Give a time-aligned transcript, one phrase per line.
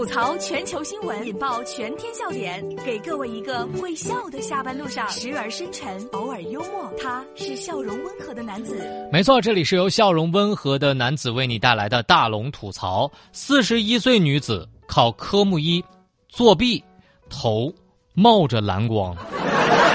[0.00, 6.90] 吐槽全球新闻，引爆全天笑点，给各位一个会笑的下班路上，时而深沉，偶尔幽默。
[6.98, 8.80] 他是笑容温和的男子。
[9.12, 13.12] 没错，这里是由笑容温和的男子为你带来的大龙吐槽。
[13.32, 15.84] 四十一岁女子考科目一
[16.30, 16.82] 作弊，
[17.28, 17.70] 头
[18.14, 19.14] 冒着蓝光。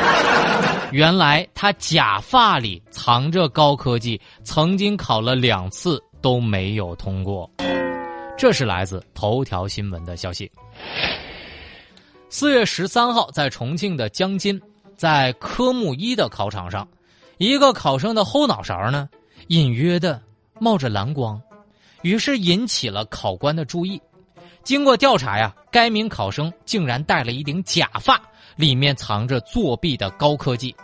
[0.94, 7.50] 原来她假发里藏着高科技，曾经考了两次都没有通过。
[8.38, 10.52] 这是来自头条新闻的消息。
[12.30, 14.62] 四月十三号，在重庆的江津，
[14.98, 16.86] 在科目一的考场上，
[17.38, 19.08] 一个考生的后脑勺呢，
[19.48, 20.22] 隐约的
[20.60, 21.42] 冒着蓝光，
[22.02, 24.02] 于是引起了考官的注意。
[24.64, 28.22] 经过调查呀，该名考生竟然戴了一顶假发，
[28.58, 30.76] 里面藏着作弊的高科技。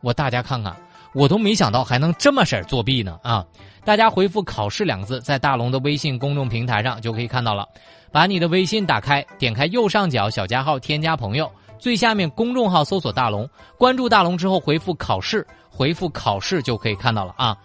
[0.00, 0.76] 我大家看看，
[1.12, 3.44] 我都没想到还能这么式儿作弊呢啊！
[3.84, 7.66] 大家回复“考试”两个字，在大龙的微信公众平台上就可以看到了。
[8.12, 17.56] 把你的微信打开，点开右上角小加号，添加朋友，最下面公众号搜索“大龙”，关注大龙之后回复“考试”，回复“考试”就可以看到了啊。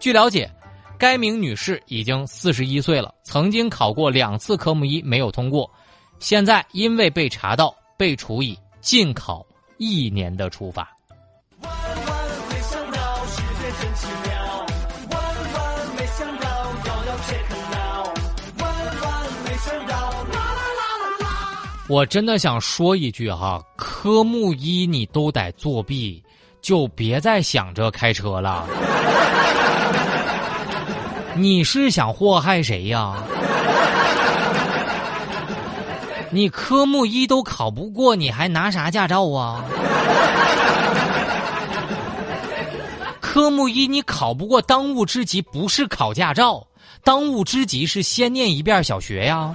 [0.00, 0.50] 据了解，
[0.98, 5.70] 该名女士已经四十一岁了，曾经考过两次科目一没有通过，
[6.18, 9.46] 现在因为被查到，被处以禁考
[9.78, 10.88] 一年的处罚。
[21.92, 26.24] 我真的想说一句哈，科目一你都得作弊，
[26.62, 28.66] 就别再想着开车了。
[31.36, 33.12] 你是想祸害谁呀？
[36.30, 39.62] 你科目一都考不过，你还拿啥驾照啊？
[43.20, 46.66] 科目一你考不过，当务之急不是考驾照，
[47.04, 49.54] 当务之急是先念一遍小学呀。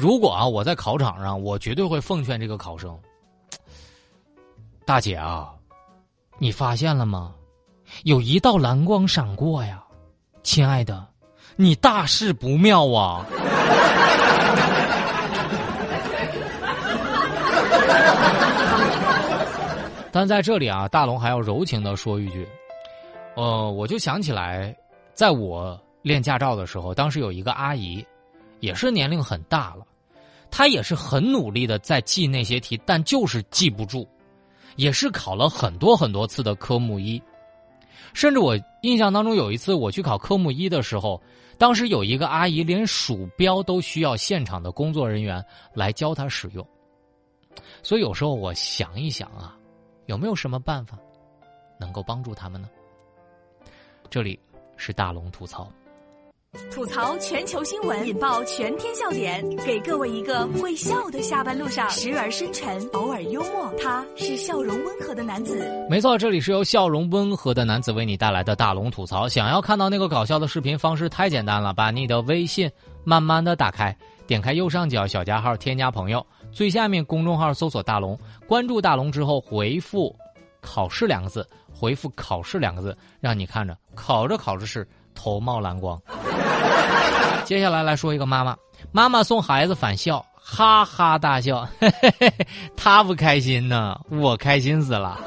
[0.00, 2.98] 如果啊，我在考场上，我绝对会奉劝这个考生，
[4.86, 5.52] 大姐啊，
[6.38, 7.34] 你发现了吗？
[8.04, 9.84] 有一道蓝光闪过呀，
[10.42, 11.06] 亲爱的，
[11.54, 13.26] 你大事不妙啊！
[20.10, 22.48] 但在这里啊，大龙还要柔情的说一句，
[23.36, 24.74] 呃，我就想起来，
[25.12, 28.02] 在我练驾照的时候，当时有一个阿姨，
[28.60, 29.84] 也是年龄很大了。
[30.50, 34.06] 他也是很努力的在记那些题，但就是记不住，
[34.76, 37.22] 也是考了很多很多次的科目一，
[38.12, 41.20] 甚至我印象当中有一次我去考科目一的时候，
[41.56, 46.66] 当时有一个阿姨连鼠标都需要现场的工作人员来教她使用，
[47.82, 49.56] 所以有时候我想一想啊，
[50.06, 50.98] 有没有什么办法
[51.78, 52.68] 能够帮助他们呢？
[54.10, 54.38] 这里
[54.76, 55.70] 是大龙吐槽。
[56.74, 63.72] 吐槽全球新闻，引爆全天笑点，给各位一个会笑的下班路上，时而深沉，偶尔幽默。
[63.80, 65.64] 他是笑容温和的男子。
[65.88, 69.28] 没错，这里是由笑容温和的男子为你带来的大龙吐槽。
[69.28, 72.68] 想要看到那个搞笑的视频，方式太简单了，把你的微信
[73.04, 73.96] 慢慢的打开，
[74.26, 78.18] 点开右上角小加号，添加朋友，最下面公众号搜索大龙，
[78.48, 80.12] 关注大龙之后回复
[80.60, 84.84] “考试”两个字，回复“考试”两个字，让你看着考着考着试。
[85.12, 86.00] 头冒蓝光。
[87.44, 88.56] 接下来来说一个妈妈，
[88.92, 91.68] 妈妈送孩子返校，哈哈大笑，
[92.76, 95.18] 他不开心呢，我开心死了。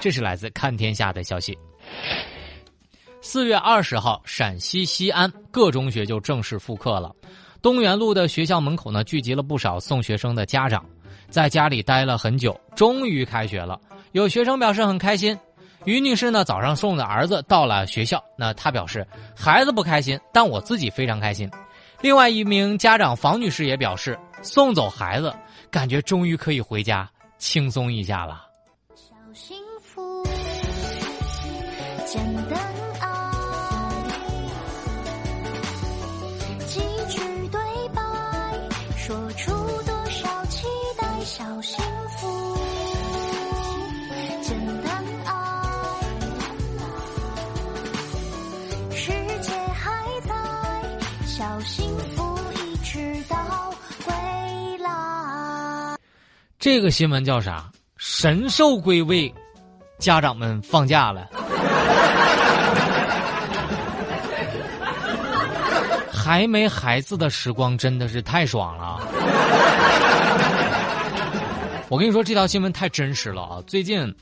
[0.00, 1.56] 这是来自看天下的消息。
[3.20, 7.14] 四月二十号，陕西西安各中学就正式复课了。
[7.62, 10.82] 东园路的学校门口呢，聚集了不少送学生的家长，
[11.28, 13.78] 在家里待了很久，终于开学了。
[14.12, 15.38] 有学生表示很开心。
[15.84, 18.22] 于女士呢，早上送着儿子到了学校。
[18.36, 21.50] 那她表示，孩子不开心，但我自己非常开心。
[22.00, 25.34] 另外一名家长房女士也表示，送走孩子，
[25.70, 27.08] 感觉终于可以回家
[27.38, 28.46] 轻松一下了。
[28.94, 30.24] 小幸福，
[32.06, 32.58] 简单
[51.62, 53.36] 幸福一直到
[54.04, 54.14] 归
[54.78, 55.96] 来。
[56.58, 57.70] 这个新闻叫啥？
[57.96, 59.32] 神兽归位，
[59.98, 61.28] 家长们放假了。
[66.12, 69.00] 还没孩子的时光真的是太爽了。
[71.88, 73.60] 我跟你说，这条新闻太真实了啊！
[73.66, 74.14] 最近，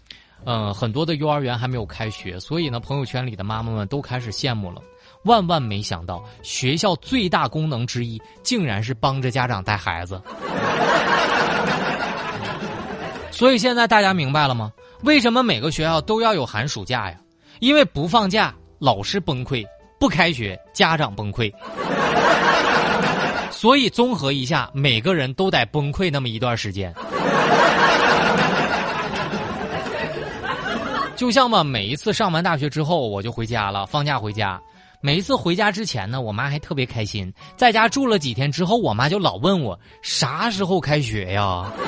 [0.45, 4.81] 嗯，很多的幼儿园还没有开学，所以呢，朋友圈里的妈妈们都开始羡慕了。
[5.25, 10.21] 万万没想到，学校最大功能之一，竟然是帮着家长带孩子。
[13.31, 14.73] 所以现在大家明白了吗？
[15.03, 17.17] 为什么每个学校都要有寒暑假呀？
[17.61, 19.65] 因为不放假，老师崩溃；
[20.01, 21.53] 不开学，家长崩溃。
[23.51, 26.95] 所以综合一下，每个人都得崩溃那么一段时间。
[31.15, 34.61] 就像嘛，每一次上完大学之后，我就回家了，放假回家。
[35.01, 37.33] 每一次回家之前呢，我妈还特别开心。
[37.57, 41.71] 在家住了几天之后，我妈就老问我啥时候开学呀？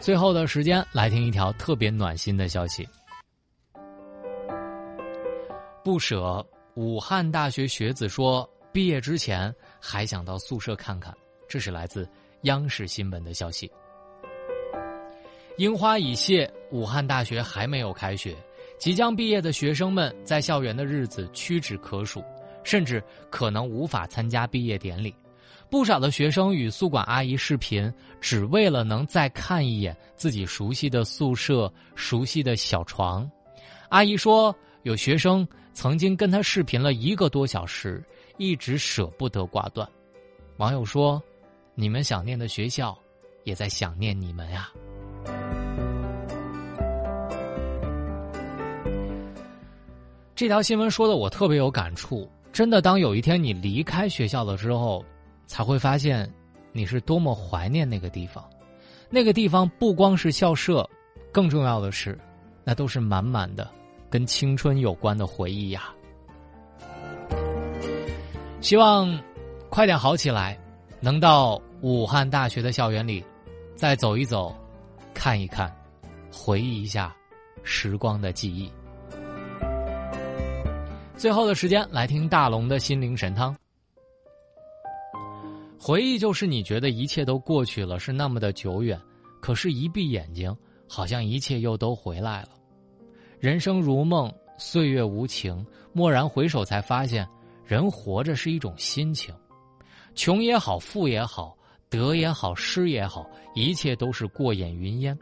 [0.00, 2.88] 最后的时间来听一条特别暖心的消息。
[5.84, 6.44] 不舍，
[6.74, 8.48] 武汉大学学子说。
[8.72, 11.12] 毕业之前还想到宿舍看看，
[11.48, 12.08] 这是来自
[12.42, 13.68] 央视新闻的消息。
[15.60, 18.34] 樱花已谢，武汉大学还没有开学，
[18.78, 22.24] 即将毕业的学生们在校园的日子屈指可数，
[22.64, 25.14] 甚至可能无法参加毕业典礼。
[25.68, 27.92] 不少的学生与宿管阿姨视频，
[28.22, 33.30] 只为了能再看一眼自己熟悉的宿舍、熟悉的小床。
[33.90, 38.02] 阿姨说，有学生曾经跟她视频了一个多小时。
[38.38, 39.86] 一直舍不得挂断，
[40.56, 41.22] 网友说
[41.76, 42.98] ：“你们想念的学校，
[43.44, 44.70] 也在想念你们呀。”
[50.40, 52.26] 这条新闻说的我特别有感触。
[52.50, 55.04] 真的，当有一天你离开学校了之后，
[55.46, 56.32] 才会发现
[56.72, 58.42] 你是多么怀念那个地方。
[59.10, 60.88] 那个地方不光是校舍，
[61.30, 62.18] 更重要的是，
[62.64, 63.70] 那都是满满的
[64.08, 65.90] 跟青春有关的回忆呀。
[68.62, 69.22] 希望
[69.68, 70.58] 快点好起来，
[71.00, 73.22] 能到武汉大学的校园里
[73.76, 74.56] 再走一走，
[75.12, 75.70] 看一看，
[76.32, 77.14] 回忆一下
[77.62, 78.72] 时光的记忆。
[81.20, 83.54] 最后的时间来听大龙的心灵神汤。
[85.78, 88.98] 回忆就是你觉得一切都过去了，是那么的久远，
[89.38, 90.56] 可是，一闭眼睛，
[90.88, 92.48] 好像一切又都回来了。
[93.38, 95.62] 人生如梦，岁月无情，
[95.92, 97.28] 蓦然回首，才发现。
[97.66, 99.34] 人活着是一种心情，
[100.14, 101.54] 穷也好，富也好，
[101.90, 105.14] 得也好，失也好，一切都是过眼云烟。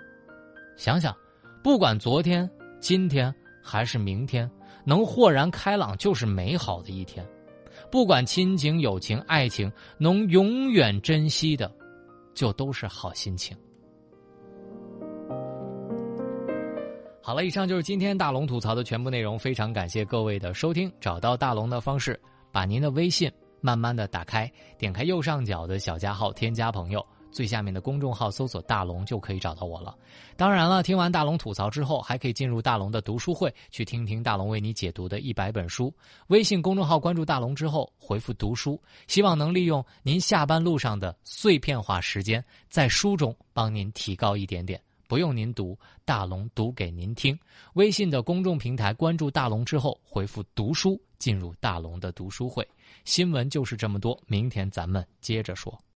[0.76, 1.12] 想想，
[1.60, 2.48] 不管昨天、
[2.80, 4.48] 今天还是明天，
[4.88, 7.22] 能豁然开朗就是美好的一天。
[7.90, 11.70] 不管亲情、友情、爱情，能永远珍惜的，
[12.32, 13.54] 就都是好心情。
[17.20, 19.38] 好了，以上就是今天大龙吐槽的全部内容。
[19.38, 20.90] 非常感谢各位的收听。
[20.98, 22.18] 找到大龙的方式。
[22.50, 23.30] 把您的微信
[23.60, 29.96] 慢慢的打开，点开右上角的小加号，添加朋友，最下面的公众号搜索“大龙”就可以找到我了。
[30.36, 35.92] 当然了，听完大龙吐槽之后，还可以进入大龙的读书会，去听听大龙为你解读的一百本书。
[36.28, 44.80] 微信公众号关注大龙之后，回复“读书”，希望能利用您下班路上的碎片化时间，在书中帮您提高一点点。
[45.06, 47.38] 不用您读，大龙读给您听。
[47.74, 52.66] 微信的公众平台关注大龙之后，回复“读书”进入大龙的读书会。
[53.04, 55.78] 新闻就是这么多，明天咱们接着说。